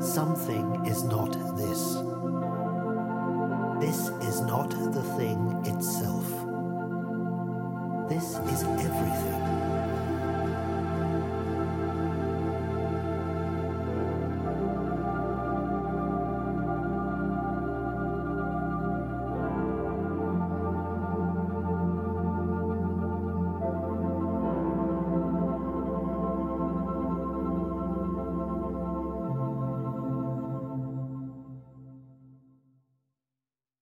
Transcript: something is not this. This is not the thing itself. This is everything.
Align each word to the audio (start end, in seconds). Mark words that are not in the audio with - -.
something 0.00 0.86
is 0.86 1.02
not 1.04 1.32
this. 1.56 1.94
This 3.80 4.08
is 4.28 4.40
not 4.40 4.70
the 4.70 5.02
thing 5.16 5.62
itself. 5.64 6.26
This 8.08 8.38
is 8.52 8.62
everything. 8.62 9.57